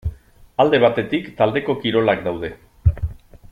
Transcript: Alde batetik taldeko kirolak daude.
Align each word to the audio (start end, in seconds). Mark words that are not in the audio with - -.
Alde 0.63 0.79
batetik 0.83 1.29
taldeko 1.43 1.77
kirolak 1.85 2.27
daude. 2.29 2.53